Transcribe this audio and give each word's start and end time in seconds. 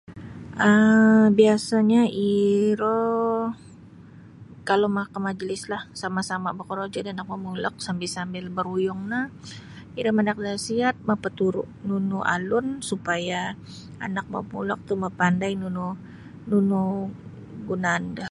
um 0.67 1.23
biasa'nyo 1.39 2.01
iiro 2.29 3.01
kalau 4.69 4.87
makamajlislah 4.99 5.81
sama'-sama' 6.01 6.55
bokorojo 6.59 6.97
da 7.01 7.11
anak 7.15 7.27
momulok 7.33 7.75
sambil-sambil 7.87 8.45
baruyung 8.57 9.01
no 9.11 9.21
iro 9.99 10.09
manaak 10.17 10.39
da 10.43 10.49
nasiat 10.55 10.95
mapaturu' 11.09 11.71
nunu 11.87 12.19
alun 12.35 12.67
supaya 12.89 13.41
anak 14.05 14.25
momulok 14.33 14.79
tu 14.87 14.93
mapandai 15.03 15.53
nunu 15.61 15.87
nunu 16.49 16.83
gunaan 17.67 18.05
do. 18.15 18.25